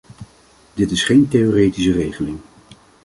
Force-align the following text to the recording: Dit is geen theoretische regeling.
Dit 0.73 0.91
is 0.91 1.03
geen 1.03 1.27
theoretische 1.27 1.91
regeling. 1.91 2.39